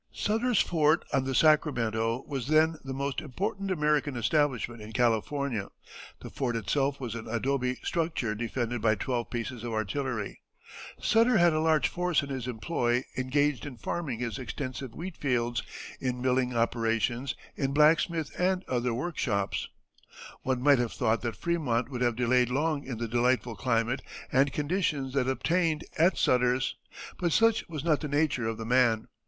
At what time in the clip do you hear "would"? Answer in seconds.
21.89-22.01